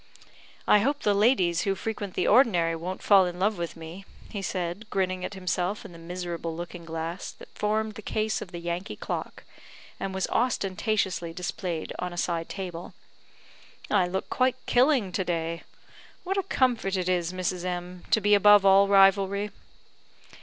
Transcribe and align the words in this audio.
"I 0.67 0.79
hope 0.79 1.03
the 1.03 1.13
ladies 1.13 1.61
who 1.61 1.75
frequent 1.75 2.15
the 2.15 2.25
ordinary 2.27 2.75
won't 2.75 3.03
fall 3.03 3.27
in 3.27 3.37
love 3.37 3.59
with 3.59 3.75
me," 3.77 4.03
said 4.41 4.77
he, 4.77 4.83
grinning 4.89 5.23
at 5.23 5.35
himself 5.35 5.85
in 5.85 5.91
the 5.91 5.99
miserable 5.99 6.55
looking 6.55 6.85
glass 6.85 7.29
that 7.33 7.53
formed 7.53 7.93
the 7.93 8.01
case 8.01 8.41
of 8.41 8.51
the 8.51 8.57
Yankee 8.57 8.95
clock, 8.95 9.43
and 9.99 10.11
was 10.11 10.25
ostentatiously 10.31 11.33
displayed 11.33 11.93
on 11.99 12.13
a 12.13 12.17
side 12.17 12.49
table; 12.49 12.95
"I 13.91 14.07
look 14.07 14.27
quite 14.31 14.55
killing 14.65 15.11
to 15.11 15.23
day. 15.23 15.61
What 16.23 16.35
a 16.35 16.41
comfort 16.41 16.95
it 16.97 17.07
is, 17.07 17.31
Mrs. 17.31 17.63
M, 17.63 18.03
to 18.09 18.19
be 18.19 18.33
above 18.33 18.65
all 18.65 18.87
rivalry." 18.87 19.51